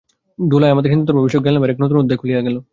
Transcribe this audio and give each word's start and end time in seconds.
ডুলাই-এ 0.51 0.73
আমাদের 0.73 0.91
হিন্দুধর্ম-বিষয়ক 0.91 1.43
জ্ঞানলাভের 1.43 1.71
এক 1.71 1.77
নূতন 1.81 1.97
অধ্যায় 2.01 2.19
খুলিয়া 2.21 2.45
গেল। 2.45 2.55